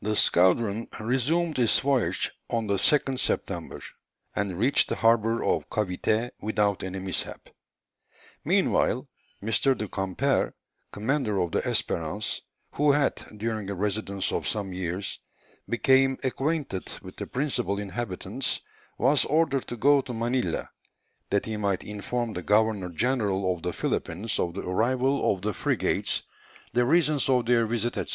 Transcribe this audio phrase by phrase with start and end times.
[0.00, 3.82] The squadron resumed its voyage on the 2nd September,
[4.34, 7.50] and reached the harbour of Cavité without any mishap.
[8.42, 9.06] Meanwhile,
[9.42, 9.50] M.
[9.76, 10.54] du Camper,
[10.90, 12.40] commander of the Espérance
[12.76, 15.18] who had, during a residence of some years,
[15.68, 18.62] become acquainted with the principal inhabitants,
[18.96, 20.70] was ordered to go to Manilla,
[21.28, 25.52] that he might inform the Governor General of the Philippines of the arrival of the
[25.52, 26.22] frigates,
[26.72, 28.06] the reasons of their visit, &c.